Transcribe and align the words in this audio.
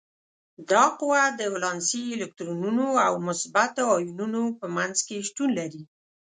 دا 0.71 0.83
قوه 0.99 1.21
د 1.39 1.41
ولانسي 1.53 2.01
الکترونونو 2.17 2.87
او 3.05 3.13
مثبتو 3.27 3.83
ایونونو 4.01 4.41
په 4.59 4.65
منځ 4.75 4.95
کې 5.07 5.25
شتون 5.27 5.49
لري. 5.59 5.81